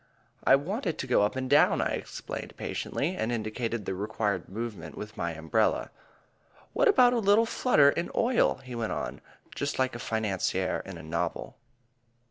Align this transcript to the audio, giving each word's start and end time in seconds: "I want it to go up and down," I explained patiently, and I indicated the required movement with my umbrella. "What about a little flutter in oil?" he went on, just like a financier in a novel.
"I 0.43 0.55
want 0.55 0.87
it 0.87 0.97
to 0.97 1.05
go 1.05 1.21
up 1.21 1.35
and 1.35 1.47
down," 1.47 1.79
I 1.79 1.89
explained 1.89 2.55
patiently, 2.57 3.15
and 3.15 3.31
I 3.31 3.35
indicated 3.35 3.85
the 3.85 3.93
required 3.93 4.49
movement 4.49 4.97
with 4.97 5.15
my 5.15 5.33
umbrella. 5.33 5.91
"What 6.73 6.87
about 6.87 7.13
a 7.13 7.19
little 7.19 7.45
flutter 7.45 7.91
in 7.91 8.09
oil?" 8.15 8.55
he 8.63 8.73
went 8.73 8.93
on, 8.93 9.21
just 9.53 9.77
like 9.77 9.93
a 9.93 9.99
financier 9.99 10.81
in 10.87 10.97
a 10.97 11.03
novel. 11.03 11.55